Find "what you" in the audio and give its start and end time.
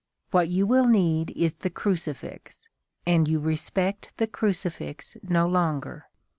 0.31-0.65